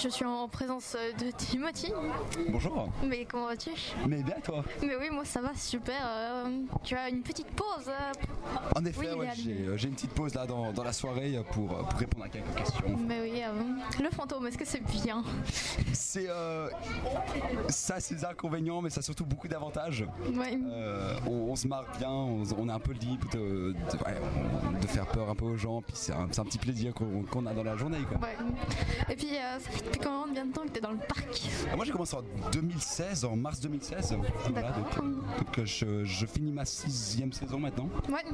je 0.00 0.08
suis 0.08 0.24
en 0.24 0.46
présence 0.48 0.96
de 1.18 1.30
Timothy. 1.32 1.92
Bonjour. 2.50 2.88
Mais 3.04 3.24
comment 3.24 3.46
vas-tu? 3.46 3.70
Mais 4.06 4.22
bien 4.22 4.36
toi? 4.44 4.62
Mais 4.82 4.94
oui, 4.96 5.08
moi 5.10 5.24
ça 5.24 5.40
va 5.40 5.54
super. 5.54 6.00
Euh, 6.04 6.60
tu 6.84 6.94
as 6.94 7.08
une 7.08 7.22
petite 7.22 7.48
pause. 7.48 7.88
euh, 7.88 8.12
En 8.76 8.84
effet, 8.84 9.08
Oui, 9.12 9.18
ouais, 9.20 9.28
j'ai 9.34 9.66
euh, 9.66 9.76
une 9.76 9.94
petite 9.94 10.12
pause 10.12 10.34
là 10.34 10.46
dans, 10.46 10.72
dans 10.72 10.84
la 10.84 10.92
soirée 10.92 11.36
euh, 11.36 11.42
pour, 11.42 11.72
euh, 11.72 11.82
pour 11.82 11.98
répondre 11.98 12.24
à 12.24 12.28
quelques 12.28 12.54
questions. 12.54 12.96
Mais 13.06 13.20
oui, 13.22 13.42
euh, 13.42 14.02
le 14.02 14.10
fantôme, 14.10 14.46
est-ce 14.46 14.58
que 14.58 14.64
c'est 14.64 14.82
bien? 14.84 15.24
C'est 15.92 16.26
euh, 16.28 16.68
ça 17.68 17.98
ses 18.00 18.24
inconvénients, 18.24 18.80
mais 18.82 18.90
ça 18.90 19.00
a 19.00 19.02
surtout 19.02 19.24
beaucoup 19.26 19.48
d'avantages. 19.48 20.04
Ouais. 20.34 20.58
Euh, 20.70 21.14
on, 21.26 21.50
on 21.50 21.56
se 21.56 21.66
marre 21.66 21.86
bien, 21.98 22.10
on, 22.10 22.42
on 22.56 22.68
est 22.68 22.72
un 22.72 22.78
peu 22.78 22.92
libre 22.92 23.28
de, 23.32 23.38
de, 23.72 24.04
ouais, 24.06 24.80
de 24.80 24.86
faire 24.86 25.06
peur 25.06 25.28
un 25.28 25.34
peu 25.34 25.44
aux 25.46 25.56
gens, 25.56 25.82
puis 25.82 25.94
c'est 25.96 26.12
un, 26.12 26.28
petit 26.28 26.58
plaisir 26.58 26.92
qu'on 26.94 27.46
a 27.46 27.52
dans 27.52 27.64
la 27.64 27.76
journée. 27.76 27.98
Quoi. 28.08 28.18
Ouais. 28.28 28.36
Et 29.10 29.16
puis, 29.16 29.30
euh, 29.36 29.58
ça 29.58 29.70
fait 29.70 29.87
depuis 29.88 30.00
combien 30.00 30.44
de 30.44 30.52
temps 30.52 30.62
que 30.62 30.68
tu 30.68 30.78
es 30.78 30.80
dans 30.80 30.90
le 30.90 30.98
parc 30.98 31.26
Ah, 31.70 31.76
Moi 31.76 31.84
j'ai 31.84 31.92
commencé 31.92 32.16
en 32.16 32.22
2016, 32.52 33.24
en 33.24 33.36
mars 33.36 33.60
2016. 33.60 34.16
Voilà, 34.50 34.68
D'accord. 34.70 34.84
donc, 34.84 34.98
euh, 34.98 35.38
donc, 35.38 35.58
euh, 35.58 35.64
je, 35.64 36.04
je 36.04 36.26
finis 36.26 36.52
ma 36.52 36.64
sixième 36.64 37.32
saison 37.32 37.58
maintenant. 37.58 37.88
Ouais. 38.08 38.24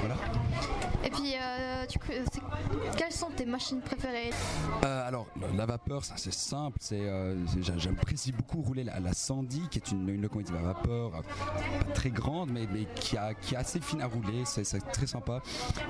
Voilà. 0.00 0.16
Et 1.04 1.10
puis, 1.10 1.34
euh, 1.40 1.86
tu, 1.86 1.98
quelles 2.96 3.12
sont 3.12 3.30
tes 3.30 3.46
machines 3.46 3.80
préférées? 3.80 4.30
Euh, 4.84 5.08
alors, 5.08 5.26
la 5.56 5.66
vapeur, 5.66 6.04
ça, 6.04 6.14
c'est 6.16 6.32
simple. 6.32 6.76
C'est, 6.80 7.00
euh, 7.00 7.36
j'apprécie 7.78 8.32
beaucoup 8.32 8.60
rouler 8.62 8.84
la, 8.84 9.00
la 9.00 9.12
Sandy, 9.12 9.62
qui 9.70 9.78
est 9.78 9.90
une, 9.92 10.08
une 10.08 10.20
locomotive 10.22 10.56
à 10.56 10.62
vapeur, 10.62 11.10
pas 11.12 11.92
très 11.94 12.10
grande, 12.10 12.50
mais, 12.52 12.66
mais 12.72 12.86
qui, 12.96 13.16
a, 13.16 13.34
qui 13.34 13.54
est 13.54 13.58
assez 13.58 13.80
fine 13.80 14.02
à 14.02 14.06
rouler. 14.06 14.42
C'est, 14.44 14.64
très 14.92 15.06
sympa. 15.06 15.40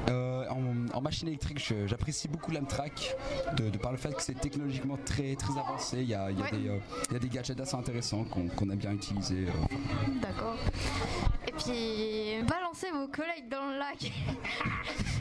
En, 0.08 0.86
en 0.94 1.00
machine 1.00 1.28
électrique, 1.28 1.72
j'apprécie 1.86 2.28
beaucoup 2.28 2.50
l'Amtrak, 2.52 3.16
de, 3.56 3.70
de 3.70 3.78
par 3.78 3.92
le 3.92 3.98
fait 3.98 4.14
que 4.14 4.22
c'est 4.22 4.38
technologiquement 4.38 4.98
très, 5.04 5.34
très 5.36 5.58
avancé. 5.58 5.98
Il 6.02 6.08
y 6.08 6.14
a, 6.14 6.30
il 6.30 6.38
y 6.38 6.42
a 6.42 6.44
Ouais. 6.44 6.50
des, 6.52 6.59
il 6.64 7.12
y 7.12 7.16
a 7.16 7.18
des 7.18 7.28
gadgets 7.28 7.60
assez 7.60 7.74
intéressants 7.76 8.24
qu'on, 8.24 8.48
qu'on 8.48 8.70
a 8.70 8.74
bien 8.76 8.92
utilisés. 8.92 9.46
euh. 9.48 10.14
D'accord. 10.22 10.56
Et 11.48 11.52
puis, 11.52 12.42
vos 12.92 13.08
collègues 13.08 13.48
dans 13.50 13.66
le 13.70 13.78
lac. 13.78 14.12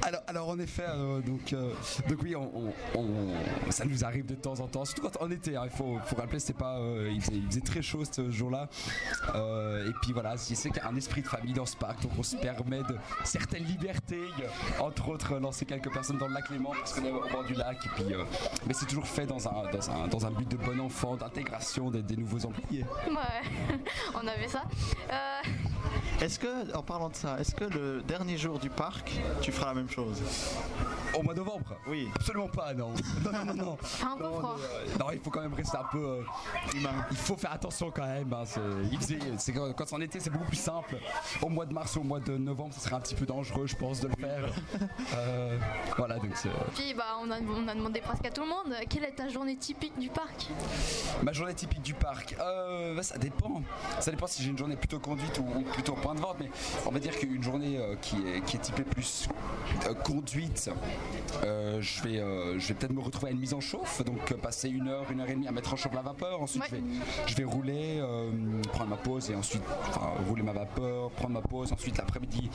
Alors, 0.02 0.22
alors 0.28 0.48
en 0.48 0.58
effet, 0.60 0.86
euh, 0.88 1.20
donc, 1.20 1.52
euh, 1.52 1.74
donc 2.08 2.20
oui, 2.24 2.34
on, 2.34 2.50
on- 2.96 3.00
on- 3.00 3.72
ça 3.72 3.84
nous 3.84 4.06
arrive 4.06 4.26
de 4.26 4.34
temps 4.34 4.58
en 4.62 4.68
temps, 4.68 4.86
surtout 4.86 5.02
quand 5.02 5.22
en 5.22 5.30
été. 5.30 5.58
hein, 5.58 5.64
il 5.66 5.70
faut, 5.72 6.00
faut 6.06 6.16
rappeler, 6.16 6.40
c'est 6.40 6.56
pas, 6.56 6.78
euh, 6.78 7.12
il, 7.14 7.20
faisait, 7.22 7.36
il 7.36 7.46
faisait 7.48 7.60
très 7.62 7.82
chaud 7.82 8.04
ce 8.10 8.32
jour-là. 8.32 8.70
Euh, 9.36 9.90
et 9.90 9.94
puis 10.02 10.14
voilà, 10.14 10.38
sais 10.38 10.70
qu'il 10.70 10.78
y 10.82 10.86
a 10.86 10.88
un 10.88 10.96
esprit 10.96 11.22
de 11.22 11.28
famille 11.28 11.52
dans 11.54 11.66
ce 11.66 11.76
parc, 11.76 12.02
donc 12.02 12.14
on 12.18 12.24
se 12.24 12.38
permet 12.38 12.80
de 12.80 12.96
certaines 13.26 13.66
libertés, 13.66 14.22
entre 14.80 15.10
autres 15.10 15.38
lancer 15.38 15.66
quelques 15.66 15.92
personnes 15.92 16.18
dans 16.18 16.28
le 16.30 16.34
lac 16.34 16.50
Léman 16.50 16.72
parce 16.80 16.94
qu'on 16.94 17.06
est 17.06 17.12
au 17.12 17.28
bord 17.30 17.44
du 17.44 17.54
lac. 17.56 17.78
Et 17.86 17.90
puis, 17.90 18.06
mais 18.68 18.74
c'est 18.74 18.86
toujours 18.86 19.06
fait 19.06 19.26
dans 19.26 19.50
un, 19.50 19.70
dans 19.70 19.92
un, 19.92 20.08
dans 20.08 20.26
un 20.26 20.32
but 20.32 20.48
de 20.48 20.56
bon 20.56 20.80
enfant, 20.80 21.18
d'intégration 21.18 21.92
des, 21.92 22.04
des 22.04 22.16
nouveaux 22.16 22.46
employés. 22.46 22.86
Ouais, 23.06 23.78
on 24.16 24.26
avait 24.26 24.48
ça. 24.48 24.64
Est-ce 26.22 26.38
que, 26.38 26.76
en 26.76 26.84
parlant 26.84 27.08
de 27.08 27.16
ça, 27.16 27.38
est-ce 27.40 27.56
que 27.56 27.64
le 27.64 28.02
dernier 28.06 28.38
jour 28.38 28.60
du 28.60 28.70
parc, 28.70 29.14
tu 29.42 29.54
feras 29.54 29.68
la 29.68 29.76
même 29.76 29.90
chose? 29.90 30.22
Au 31.18 31.24
mois 31.24 31.34
de 31.34 31.40
novembre 31.40 31.76
Oui. 31.88 32.08
Absolument 32.16 32.48
pas, 32.48 32.74
non. 32.74 32.94
Non, 33.24 33.32
non, 33.32 33.46
non, 33.46 33.54
non. 33.54 33.78
un 34.04 34.18
peu 34.18 34.24
Non, 34.24 34.40
froid. 34.40 34.56
mais, 34.58 34.92
euh, 34.94 34.98
non, 35.00 35.06
il 35.12 35.20
faut 35.20 35.30
quand 35.30 35.42
même 35.42 35.54
rester 35.54 35.78
un 35.78 35.84
peu 35.92 35.98
euh, 35.98 36.22
Humain. 36.76 36.92
Il 37.12 37.18
faut 37.18 37.36
faire 37.36 37.52
attention 37.54 37.92
quand 37.92 38.06
même. 38.06 38.32
hein, 38.34 38.44
c'est- 38.46 38.60
il 38.92 38.98
faisait- 39.00 39.20
c'est 39.38 39.54
quand, 39.54 39.74
c'est 39.86 39.96
en 39.96 40.02
été, 40.02 40.20
c'est 40.20 40.30
beaucoup 40.30 40.46
plus 40.46 40.56
simple. 40.60 40.98
Au 41.42 41.50
mois 41.50 41.66
de 41.66 41.74
mars 41.74 41.96
ou 41.96 42.02
au 42.02 42.04
mois 42.04 42.20
de 42.20 42.38
novembre, 42.38 42.74
ce 42.74 42.80
serait 42.82 42.96
un 42.96 43.00
petit 43.00 43.16
peu 43.16 43.26
dangereux, 43.26 43.66
je 43.68 43.76
pense, 43.76 44.00
de 44.02 44.08
le 44.08 44.16
faire. 44.16 44.44
Euh, 45.16 45.58
voilà, 45.98 46.16
donc 46.18 46.32
c'est- 46.36 46.50
Puis, 46.76 46.94
bah, 46.94 47.18
on 47.22 47.30
a, 47.32 47.40
on 47.40 47.68
a 47.68 47.74
demandé 47.76 48.02
presque 48.02 48.26
à 48.26 48.32
tout 48.32 48.42
le 48.42 48.48
monde 48.50 48.74
quelle 48.90 49.04
est 49.04 49.12
ta 49.16 49.28
journée 49.30 49.56
typique 49.58 49.98
du 50.00 50.10
parc? 50.10 50.48
Ma 51.24 51.34
journée 51.34 51.54
typique 51.54 51.82
du 51.82 51.94
parc. 51.94 52.36
Euh, 52.40 52.96
bah, 52.96 53.04
ça 53.04 53.18
dépend. 53.18 53.62
Ça 54.00 54.12
dépend 54.12 54.28
si 54.28 54.44
j'ai 54.44 54.50
une 54.50 54.58
journée 54.58 54.76
plutôt 54.76 55.00
conduite 55.00 55.38
ou, 55.40 55.60
ou 55.60 55.64
plutôt 55.64 55.94
point 55.94 56.16
de 56.16 56.20
vente. 56.22 56.38
Mais 56.40 56.50
on 56.86 56.92
va 56.92 57.00
dire 57.00 57.18
qu'une 57.18 57.44
journée 57.44 57.78
euh, 57.78 57.96
qui, 58.02 58.16
est, 58.28 58.42
qui 58.46 58.58
est 58.58 58.60
typée 58.60 58.84
plus 58.84 59.28
euh, 59.88 59.94
conduite, 59.96 60.70
euh, 61.44 61.82
je 61.82 62.04
vais, 62.04 62.20
euh, 62.20 62.58
je 62.60 62.68
vais 62.68 62.74
peut-être 62.74 62.92
me 62.94 63.02
retrouver 63.02 63.30
à 63.30 63.32
une 63.32 63.40
mise 63.40 63.54
en 63.54 63.60
chauffe. 63.62 64.04
Donc 64.04 64.32
euh, 64.32 64.36
passer 64.38 64.70
une 64.70 64.88
heure, 64.88 65.06
une 65.12 65.22
heure 65.22 65.30
et 65.30 65.34
demie 65.36 65.48
à 65.48 65.52
mettre 65.52 65.74
en 65.74 65.76
chauffe 65.76 65.94
la 65.94 66.02
vapeur. 66.02 66.42
Ensuite, 66.42 66.64
Ouais. 66.64 66.70
je, 66.72 66.76
vais, 66.76 66.82
je 67.28 67.36
vais 67.36 67.44
rouler, 67.44 68.02
prendre 68.74 68.90
ma 68.90 68.98
pause 68.98 69.30
et 69.32 69.36
ensuite 69.36 69.64
enfin, 69.90 70.12
rouler 70.28 70.44
ma 70.44 70.54
vapeur, 70.54 71.10
prendre 71.12 71.34
ma 71.34 71.42
pause. 71.42 71.72
Ensuite, 71.72 71.98
l'après-midi, 71.98 72.50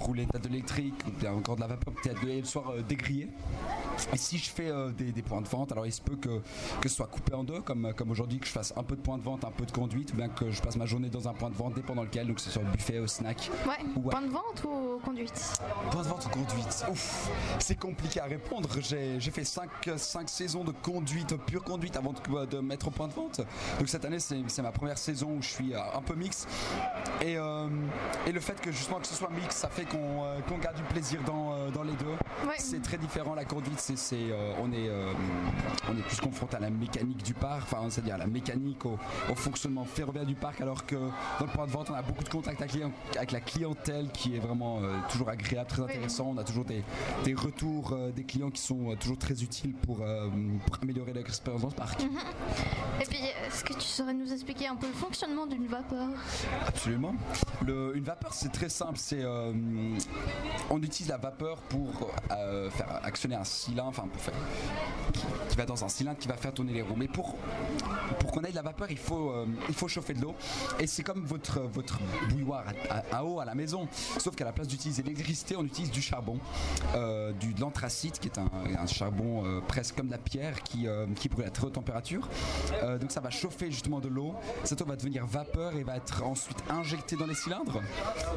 rouler 0.00 0.26
peut-être 0.26 0.44
de 0.44 0.48
l'électrique, 0.48 0.94
ou 1.06 1.10
bien 1.10 1.32
encore 1.32 1.56
de 1.56 1.60
la 1.60 1.66
vapeur, 1.66 1.94
peut-être 1.94 2.22
et 2.24 2.40
le 2.40 2.46
soir 2.46 2.70
euh, 2.70 2.82
dégriller. 2.82 3.28
Et 4.12 4.16
si 4.16 4.38
je 4.38 4.50
fais 4.50 4.70
euh, 4.70 4.90
des, 4.90 5.12
des 5.12 5.22
points 5.22 5.42
de 5.42 5.48
vente, 5.48 5.72
alors 5.72 5.86
il 5.86 5.92
se 5.92 6.00
peut 6.00 6.16
que, 6.16 6.40
que 6.80 6.88
ce 6.88 6.96
soit 6.96 7.06
coupé 7.06 7.34
en 7.34 7.44
deux, 7.44 7.60
comme, 7.60 7.92
comme 7.94 8.10
aujourd'hui, 8.10 8.38
que 8.38 8.46
je 8.46 8.52
fasse 8.52 8.72
un 8.76 8.82
peu 8.82 8.96
de 8.96 9.00
points 9.02 9.18
de 9.18 9.22
vente, 9.22 9.44
un 9.44 9.50
peu 9.50 9.66
de 9.66 9.72
conduite, 9.72 10.12
ou 10.12 10.16
bien 10.16 10.28
que 10.28 10.50
je 10.50 10.60
passe 10.62 10.76
ma 10.76 10.86
journée 10.86 11.08
dans 11.08 11.28
un 11.28 11.34
point 11.34 11.50
de 11.50 11.54
vente 11.54 11.74
dépendant 11.74 12.02
lequel, 12.02 12.26
donc 12.26 12.40
c'est 12.40 12.50
sur 12.50 12.62
le 12.62 12.68
buffet, 12.70 12.98
au 12.98 13.06
snack. 13.06 13.50
Ouais, 13.66 14.02
point 14.10 14.22
de 14.22 14.30
vente 14.30 14.64
ou 14.64 14.98
conduite 15.04 15.60
Point 15.90 16.02
de 16.02 16.08
vente 16.08 16.26
ou 16.26 16.28
conduite 16.30 16.86
Ouf, 16.90 17.30
c'est 17.58 17.78
compliqué 17.78 18.20
à 18.20 18.24
répondre. 18.24 18.68
J'ai 18.80 19.30
fait 19.30 19.44
5 19.44 19.70
saisons 20.28 20.64
de 20.64 20.72
conduite, 20.72 21.36
pure 21.46 21.62
conduite, 21.62 21.96
avant 21.96 22.12
de, 22.12 22.46
de 22.46 22.58
mettre 22.60 22.88
au 22.88 22.90
point 22.90 23.08
de 23.08 23.12
vente. 23.12 23.40
Donc 23.78 23.88
cette 23.88 24.04
année, 24.04 24.18
c'est 24.20 24.62
ma 24.62 24.72
première 24.72 24.98
saison 24.98 25.36
où 25.38 25.42
je 25.42 25.48
suis 25.48 25.74
euh, 25.74 25.80
un 25.94 26.02
peu 26.02 26.14
mix. 26.14 26.46
Et, 27.20 27.36
euh, 27.36 27.68
et 28.26 28.32
le 28.32 28.40
fait 28.40 28.60
que 28.60 28.72
justement 28.72 29.00
que 29.00 29.06
ce 29.06 29.14
soit 29.14 29.30
mix, 29.30 29.56
ça 29.56 29.68
fait 29.68 29.84
qu'on 29.90 30.24
euh, 30.24 30.40
qu'on 30.48 30.58
garde 30.58 30.76
du 30.76 30.82
plaisir 30.84 31.20
dans, 31.26 31.52
euh, 31.52 31.70
dans 31.70 31.82
les 31.82 31.92
deux. 31.94 32.16
Ouais. 32.46 32.54
C'est 32.58 32.80
très 32.82 32.96
différent. 32.98 33.34
La 33.34 33.44
conduite, 33.44 33.78
c'est 33.78 34.14
euh, 34.14 34.52
on 34.62 34.72
est 34.72 34.88
on 35.88 35.96
est 35.96 36.02
plus 36.02 36.20
confronté 36.20 36.56
à 36.56 36.60
la 36.60 36.70
mécanique 36.70 37.22
du 37.22 37.34
parc, 37.34 37.62
enfin 37.62 37.88
c'est-à-dire 37.90 38.14
à 38.14 38.18
la 38.18 38.26
mécanique, 38.26 38.84
au, 38.86 38.98
au 39.30 39.34
fonctionnement 39.34 39.84
ferroviaire 39.84 40.24
du 40.26 40.34
parc, 40.34 40.60
alors 40.60 40.86
que 40.86 40.96
dans 40.96 41.46
le 41.46 41.52
point 41.52 41.66
de 41.66 41.70
vente, 41.70 41.90
on 41.90 41.94
a 41.94 42.02
beaucoup 42.02 42.24
de 42.24 42.28
contacts 42.28 42.60
avec, 42.62 43.32
la 43.32 43.40
clientèle 43.40 44.10
qui 44.12 44.36
est 44.36 44.38
vraiment 44.38 44.80
toujours 45.10 45.28
agréable, 45.28 45.68
très 45.68 45.82
intéressant. 45.82 46.32
On 46.34 46.38
a 46.38 46.44
toujours 46.44 46.64
des, 46.64 46.82
des 47.24 47.34
retours 47.34 47.96
des 48.14 48.24
clients 48.24 48.50
qui 48.50 48.60
sont 48.62 48.94
toujours 48.98 49.18
très 49.18 49.42
utiles 49.42 49.74
pour, 49.74 49.96
pour 49.96 50.78
améliorer 50.82 51.12
leur 51.12 51.24
expérience 51.24 51.62
dans 51.62 51.68
le 51.68 51.74
parc. 51.74 52.02
Et 52.02 53.04
puis, 53.06 53.18
est-ce 53.46 53.64
que 53.64 53.72
tu 53.74 53.80
saurais 53.80 54.14
nous 54.14 54.32
expliquer 54.32 54.68
un 54.68 54.76
peu 54.76 54.86
le 54.86 54.92
fonctionnement 54.92 55.46
d'une 55.46 55.66
vapeur? 55.66 56.08
Absolument. 56.66 57.14
Le- 57.66 57.96
une 57.96 58.04
vapeur, 58.04 58.32
c'est 58.34 58.52
très 58.52 58.68
simple. 58.68 58.98
C'est, 58.98 59.22
euh, 59.22 59.52
on 60.70 60.78
utilise 60.82 61.08
la 61.08 61.16
vapeur 61.16 61.56
pour 61.62 62.10
euh, 62.30 62.70
faire 62.70 63.00
actionner 63.02 63.34
un 63.36 63.44
cylindre, 63.44 63.88
enfin 63.88 64.06
pour 64.12 64.20
faire 64.20 64.34
qui, 65.50 65.56
va 65.56 65.66
dans 65.66 65.84
un 65.84 65.88
cylindre 65.88 66.18
qui 66.18 66.28
va 66.28 66.36
faire 66.36 66.52
tourner 66.52 66.72
les 66.72 66.82
roues. 66.82 66.96
Mais 66.96 67.08
pour 67.08 67.36
pour 68.18 68.32
qu'on 68.32 68.42
ait 68.42 68.50
de 68.50 68.54
la 68.54 68.62
vapeur, 68.62 68.90
il 68.90 68.98
faut 68.98 69.30
euh, 69.30 69.46
il 69.68 69.74
faut 69.74 69.88
chauffer 69.88 70.14
de 70.14 70.22
l'eau. 70.22 70.34
Et 70.78 70.86
c'est 70.86 71.02
comme 71.02 71.24
votre 71.24 71.60
votre 71.60 71.98
bouilloire 72.28 72.64
à, 73.12 73.24
eau 73.24 73.40
à 73.40 73.44
la 73.44 73.54
maison, 73.54 73.88
sauf 74.18 74.34
qu'à 74.34 74.44
la 74.44 74.52
place 74.52 74.68
d'utiliser 74.68 75.02
l'électricité, 75.02 75.56
on 75.56 75.64
utilise 75.64 75.90
du 75.90 76.02
charbon, 76.02 76.38
euh, 76.94 77.32
du 77.32 77.54
de 77.54 77.60
l'anthracite, 77.60 78.18
qui 78.18 78.28
est 78.28 78.38
un, 78.38 78.86
charbon 78.86 79.44
euh, 79.44 79.60
presque 79.60 79.96
comme 79.96 80.06
de 80.06 80.12
la 80.12 80.18
pierre 80.18 80.62
qui 80.62 80.86
qui 81.16 81.28
brûle 81.28 81.46
à 81.46 81.50
très 81.50 81.66
haute 81.66 81.74
température. 81.74 82.28
Donc 83.00 83.10
ça 83.10 83.20
va 83.20 83.30
chauffer 83.30 83.70
justement 83.70 84.00
de 84.00 84.08
l'eau. 84.08 84.34
Cette 84.64 84.80
eau 84.82 84.84
va 84.84 84.96
devenir 84.96 85.26
vapeur 85.26 85.74
et 85.76 85.82
va 85.82 85.96
être 85.96 86.22
ensuite 86.24 86.58
injectée 86.68 87.16
dans 87.16 87.26
les 87.26 87.34
cylindres. 87.34 87.80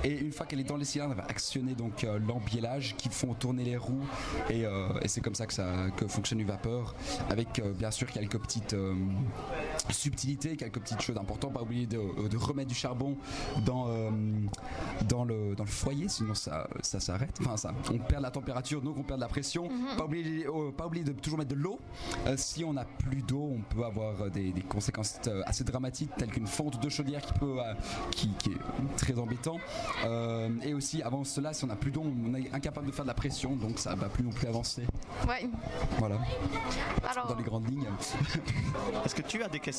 Et 0.03 0.12
une 0.12 0.31
fois 0.31 0.46
qu'elle 0.46 0.59
est 0.59 0.66
dans 0.66 0.78
les 0.78 0.85
cylindres, 0.85 1.12
elle 1.12 1.18
va 1.18 1.29
actionner 1.29 1.75
donc 1.75 2.06
l'embiellage 2.28 2.96
qui 2.97 3.09
font 3.09 3.34
tourner 3.34 3.63
les 3.63 3.78
roues. 3.78 4.06
Et, 4.50 4.62
et 5.02 5.07
c'est 5.07 5.22
comme 5.22 5.35
ça 5.35 5.46
que, 5.46 5.53
ça 5.53 5.73
que 5.96 6.07
fonctionne 6.07 6.40
une 6.40 6.47
vapeur. 6.47 6.96
Avec 7.30 7.59
euh, 7.59 7.72
bien 7.74 7.91
sûr 7.91 8.08
quelques 8.12 8.40
petites 8.40 8.75
euh, 9.89 9.94
subtilités, 9.94 10.55
quelques 10.57 10.79
petites 10.79 11.01
choses 11.01 11.17
importantes. 11.17 11.53
Pas 11.53 11.61
oublier 11.61 11.85
de, 11.88 12.27
de 12.27 12.38
remettre 12.38 12.69
du 12.69 12.75
charbon 12.75 13.17
dans, 13.66 13.88
euh, 13.88 14.09
dans, 15.07 15.23
le, 15.25 15.55
dans 15.55 15.63
le 15.63 15.69
foyer, 15.69 16.07
sinon 16.07 16.33
ça, 16.33 16.67
ça 16.81 16.99
s'arrête. 16.99 17.38
Enfin, 17.41 17.57
ça, 17.57 17.73
on 17.91 17.97
perd 17.97 18.22
la 18.22 18.31
température, 18.31 18.81
donc 18.81 18.97
on 18.97 19.03
perd 19.03 19.19
de 19.19 19.23
la 19.23 19.29
pression. 19.29 19.69
Pas 19.97 20.05
oublier, 20.05 20.45
euh, 20.47 20.72
pas 20.72 20.88
oublier 20.88 21.03
de 21.03 21.11
toujours 21.11 21.39
mettre 21.39 21.51
de 21.51 21.55
l'eau. 21.55 21.79
Euh, 22.27 22.35
si 22.38 22.63
on 22.63 22.73
n'a 22.73 22.85
plus 22.85 23.22
d'eau, 23.22 23.53
on 23.57 23.61
peut 23.75 23.84
avoir 23.85 24.22
euh, 24.22 24.29
des, 24.29 24.52
des 24.52 24.61
conséquences 24.61 25.19
euh, 25.28 25.41
assez 25.46 25.63
dramatiques, 25.63 26.11
telles 26.17 26.29
qu'une 26.31 26.47
fonte 26.47 26.81
de 26.81 26.90
chaudière 26.90 27.22
qui 27.22 27.34
peut, 27.34 27.59
euh, 27.59 27.73
qui, 28.11 28.29
qui 28.40 28.52
est 28.52 28.58
très 28.97 29.17
embêtant. 29.19 29.58
Euh, 30.05 30.49
et 30.63 30.73
aussi, 30.73 31.02
avant 31.02 31.23
cela, 31.23 31.53
si 31.53 31.63
on 31.63 31.67
n'a 31.67 31.75
plus 31.75 31.91
d'eau, 31.91 32.03
on 32.03 32.34
est 32.35 32.53
incapable 32.53 32.87
de 32.87 32.91
faire 32.91 33.05
de 33.05 33.09
la 33.09 33.13
pression, 33.13 33.55
donc 33.55 33.79
ça 33.79 33.96
va 33.96 34.08
plus 34.09 34.23
non 34.23 34.31
plus 34.31 34.47
avancer. 34.47 34.84
Ouais. 35.28 35.49
Voilà, 35.99 36.17
Alors, 37.09 37.28
dans 37.28 37.35
les 37.35 37.43
grandes 37.43 37.69
lignes. 37.69 37.85
Est-ce 39.05 39.16
que 39.16 39.22
tu 39.22 39.43
as 39.43 39.49
des 39.49 39.59
questions 39.59 39.72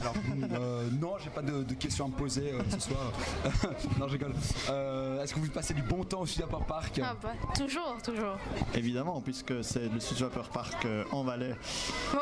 Alors, 0.00 0.14
euh, 0.52 0.88
non, 1.00 1.14
j'ai 1.22 1.30
pas 1.30 1.42
de, 1.42 1.62
de 1.62 1.74
questions 1.74 2.06
à 2.06 2.08
me 2.08 2.14
poser 2.14 2.52
euh, 2.52 2.62
ce 2.70 2.80
soir. 2.88 3.12
non, 3.98 4.08
je 4.08 4.12
rigole. 4.12 4.34
Euh, 4.70 5.22
Est-ce 5.22 5.34
que 5.34 5.40
vous 5.40 5.48
passez 5.50 5.74
du 5.74 5.82
bon 5.82 6.04
temps 6.04 6.20
au 6.20 6.26
Sudaport 6.26 6.64
Park 6.64 7.00
ah 7.02 7.14
bah, 7.22 7.32
toujours, 7.56 7.96
toujours. 8.02 8.36
Évidemment, 8.74 9.20
puisque 9.20 9.62
c'est 9.62 9.88
le 9.92 10.00
Sud 10.00 10.18
Vapeur 10.18 10.48
Park 10.48 10.84
euh, 10.84 11.04
en 11.12 11.22
Valais. 11.24 11.54
Oh, 12.14 12.18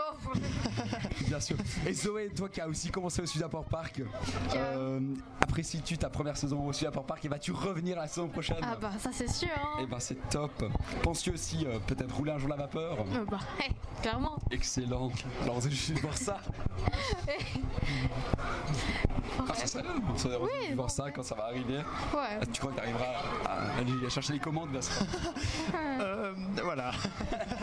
Bien 1.26 1.40
sûr. 1.40 1.56
Et 1.86 1.92
Zoé, 1.92 2.28
toi 2.34 2.48
qui 2.48 2.60
as 2.60 2.68
aussi 2.68 2.90
commencé 2.90 3.22
au 3.22 3.26
Sudaport 3.26 3.64
Park, 3.64 4.02
euh, 4.54 5.00
apprécies-tu 5.40 5.98
ta 5.98 6.08
première 6.10 6.36
saison 6.36 6.66
au 6.66 6.72
Sudaport 6.72 7.04
Park 7.04 7.24
et 7.24 7.28
vas-tu 7.28 7.52
revenir 7.52 7.96
la 7.96 8.06
saison 8.08 8.28
prochaine 8.28 8.56
Ah 8.62 8.76
bah 8.80 8.92
ça 8.98 9.10
c'est 9.12 9.28
sûr. 9.30 9.48
Hein. 9.56 9.78
Eh 9.82 9.86
ben 9.86 9.98
c'est 10.00 10.28
top. 10.28 10.64
Penses-tu 11.02 11.30
aussi 11.30 11.66
euh, 11.66 11.78
peut-être 11.86 12.14
rouler 12.14 12.32
un 12.32 12.38
jour 12.38 12.48
la 12.48 12.56
vapeur 12.56 12.98
Euh, 13.14 13.24
bah, 13.30 13.38
hey, 13.60 13.70
clairement. 14.02 14.38
Excellent. 14.50 15.10
Alors 15.42 15.56
on 15.56 15.60
est 15.60 15.70
juste 15.70 15.98
voir 16.00 16.16
ça. 16.16 16.38
Ça 19.54 19.66
serait. 19.66 19.84
On 20.12 20.16
serait 20.18 20.34
heureux 20.34 20.48
de 20.70 20.74
voir 20.74 20.90
ça 20.90 21.10
quand 21.10 21.22
ça 21.22 21.34
va 21.34 21.44
arriver. 21.44 21.76
Ouais. 21.76 22.38
Ah, 22.40 22.46
Tu 22.52 22.60
crois 22.60 22.72
que 22.72 22.76
tu 22.76 22.82
arriveras 22.82 23.04
à, 23.46 23.78
aller 23.78 24.10
chercher 24.10 24.32
les 24.34 24.38
commandes 24.38 24.70
bien 24.70 24.82
sûr. 24.82 24.94
Euh, 25.74 26.32
voilà. 26.62 26.90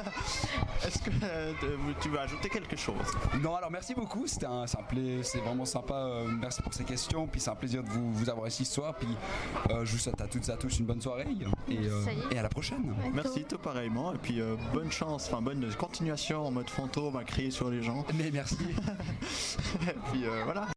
Est-ce 0.86 1.00
que 1.00 1.10
euh, 1.24 1.54
tu 2.02 2.10
veux 2.10 2.20
ajouter 2.20 2.50
quelque 2.50 2.76
chose? 2.76 2.96
Non, 3.42 3.56
alors 3.56 3.72
merci 3.72 3.94
beaucoup. 3.94 4.26
C'était 4.28 4.46
un, 4.46 4.66
c'est 4.68 5.40
vraiment 5.40 5.66
sympa. 5.66 5.94
euh, 5.96 6.28
merci 6.28 6.62
pour 6.62 6.74
ces 6.74 6.84
questions. 6.84 7.28
Puis 7.28 7.40
c'est 7.42 7.50
un 7.50 7.56
plaisir 7.56 7.84
de 7.84 7.90
vous, 7.90 8.12
vous 8.14 8.30
avoir 8.30 8.48
ici 8.48 8.66
ce 8.66 8.74
soir. 8.74 8.96
Puis 8.96 9.08
euh, 9.70 9.86
je 9.86 9.92
vous 9.92 9.98
souhaite 9.98 10.20
à 10.22 10.28
toutes 10.28 10.48
et 10.48 10.52
à 10.52 10.58
tous 10.58 10.80
une 10.80 10.86
bonne 10.86 11.02
soirée 11.02 11.28
et, 11.70 11.78
euh, 11.78 12.06
Ça 12.06 12.12
et 12.32 12.38
à 12.38 12.42
la 12.44 12.50
prochaine. 12.50 12.94
Merci, 13.14 13.44
tout 13.46 13.58
pareillement. 13.58 14.14
Et 14.14 14.18
puis 14.18 14.42
euh, 14.42 14.56
bonne 14.74 14.92
chance, 14.92 15.28
enfin 15.32 15.42
bonne 15.42 15.66
continuation 15.76 16.46
en 16.48 16.52
mode 16.52 16.70
fantôme 16.70 17.16
à 17.18 17.24
crier 17.24 17.52
sur 17.52 17.70
les 17.70 17.82
gens. 17.84 18.06
Mais 18.16 18.30
merci. 18.32 18.58
Et 19.88 19.96
puis 20.12 20.26
euh, 20.26 20.42
voilà. 20.46 20.68